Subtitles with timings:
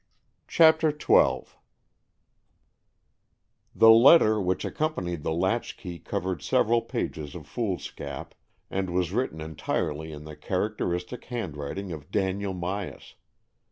[0.47, 1.43] CHAPTER XII
[3.75, 8.33] The letter which accompanied the latch key covered several pages of foolscap,
[8.71, 13.13] and was written entirely in the characteristic hand writing of Daniel Myas.